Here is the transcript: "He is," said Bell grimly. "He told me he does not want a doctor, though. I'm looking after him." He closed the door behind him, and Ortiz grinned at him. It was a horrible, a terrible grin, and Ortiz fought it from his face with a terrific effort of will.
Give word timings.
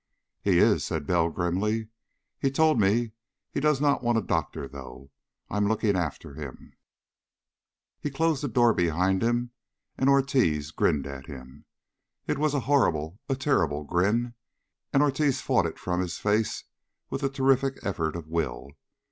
"He 0.41 0.57
is," 0.57 0.83
said 0.83 1.05
Bell 1.05 1.29
grimly. 1.29 1.89
"He 2.39 2.49
told 2.49 2.79
me 2.79 3.11
he 3.51 3.59
does 3.59 3.79
not 3.79 4.01
want 4.01 4.17
a 4.17 4.21
doctor, 4.23 4.67
though. 4.67 5.11
I'm 5.47 5.67
looking 5.67 5.95
after 5.95 6.33
him." 6.33 6.73
He 7.99 8.09
closed 8.09 8.41
the 8.41 8.47
door 8.47 8.73
behind 8.73 9.21
him, 9.21 9.51
and 9.99 10.09
Ortiz 10.09 10.71
grinned 10.71 11.05
at 11.05 11.27
him. 11.27 11.65
It 12.25 12.39
was 12.39 12.55
a 12.55 12.61
horrible, 12.61 13.19
a 13.29 13.35
terrible 13.35 13.83
grin, 13.83 14.33
and 14.91 15.03
Ortiz 15.03 15.39
fought 15.39 15.67
it 15.67 15.77
from 15.77 16.01
his 16.01 16.17
face 16.17 16.63
with 17.11 17.21
a 17.21 17.29
terrific 17.29 17.77
effort 17.83 18.15
of 18.15 18.27
will. 18.27 18.71